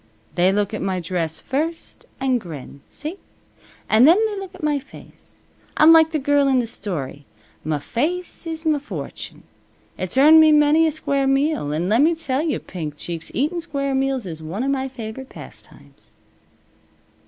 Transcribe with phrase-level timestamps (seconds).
[0.33, 2.81] They look at my dress first, an' grin.
[2.89, 3.17] See?
[3.87, 5.43] An' then they look at my face.
[5.77, 7.23] I'm like the girl in the story.
[7.63, 9.43] Muh face is muh fortune.
[9.99, 13.93] It's earned me many a square meal; an' lemme tell you, Pink Cheeks, eatin' square
[13.93, 16.13] meals is one of my favorite pastimes."